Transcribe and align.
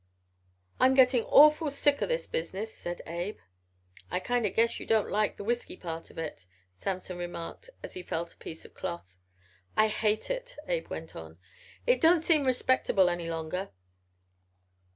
"I'm 0.79 0.95
getting 0.95 1.25
awful 1.25 1.69
sick 1.69 2.01
o' 2.01 2.07
this 2.07 2.25
business," 2.25 2.75
said 2.75 3.03
Abe. 3.05 3.37
"I 4.09 4.19
kind 4.19 4.47
o' 4.47 4.49
guess 4.49 4.79
you 4.79 4.87
don't 4.87 5.11
like 5.11 5.37
the 5.37 5.43
whisky 5.43 5.77
part 5.77 6.09
of 6.09 6.17
it," 6.17 6.43
Samson 6.73 7.19
remarked, 7.19 7.69
as 7.83 7.93
he 7.93 8.01
felt 8.01 8.33
a 8.33 8.37
piece 8.37 8.65
of 8.65 8.73
cloth. 8.73 9.15
"I 9.77 9.89
hate 9.89 10.31
it," 10.31 10.55
Abe 10.67 10.87
went 10.87 11.15
on. 11.15 11.37
"It 11.85 12.01
don't 12.01 12.23
seem 12.23 12.45
respectable 12.45 13.09
any 13.11 13.29
longer." 13.29 13.69